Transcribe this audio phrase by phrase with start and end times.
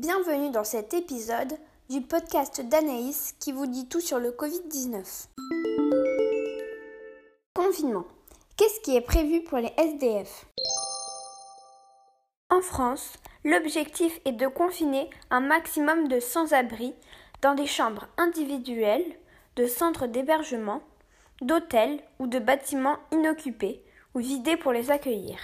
[0.00, 1.54] Bienvenue dans cet épisode
[1.90, 5.26] du podcast d'Anaïs qui vous dit tout sur le Covid-19.
[7.52, 8.04] Confinement.
[8.56, 10.46] Qu'est-ce qui est prévu pour les SDF
[12.48, 13.14] En France,
[13.44, 16.94] l'objectif est de confiner un maximum de sans-abri
[17.42, 19.16] dans des chambres individuelles,
[19.56, 20.80] de centres d'hébergement,
[21.42, 23.82] d'hôtels ou de bâtiments inoccupés
[24.14, 25.38] ou vidés pour les accueillir.